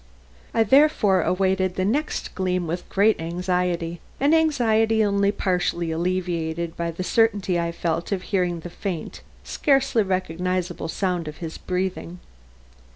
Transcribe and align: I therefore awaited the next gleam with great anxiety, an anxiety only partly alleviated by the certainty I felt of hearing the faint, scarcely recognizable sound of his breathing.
I 0.51 0.63
therefore 0.63 1.21
awaited 1.21 1.75
the 1.75 1.85
next 1.85 2.33
gleam 2.33 2.65
with 2.65 2.89
great 2.89 3.21
anxiety, 3.21 3.99
an 4.19 4.33
anxiety 4.33 5.05
only 5.05 5.31
partly 5.31 5.91
alleviated 5.91 6.75
by 6.75 6.89
the 6.89 7.03
certainty 7.03 7.59
I 7.59 7.71
felt 7.71 8.11
of 8.11 8.23
hearing 8.23 8.61
the 8.61 8.71
faint, 8.71 9.21
scarcely 9.43 10.01
recognizable 10.01 10.87
sound 10.87 11.27
of 11.27 11.37
his 11.37 11.59
breathing. 11.59 12.17